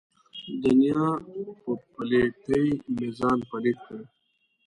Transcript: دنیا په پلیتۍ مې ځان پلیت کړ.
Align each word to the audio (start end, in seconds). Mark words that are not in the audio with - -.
دنیا 0.63 1.05
په 1.61 1.71
پلیتۍ 1.91 2.65
مې 2.95 3.07
ځان 3.17 3.39
پلیت 3.49 3.79
کړ. 3.85 3.99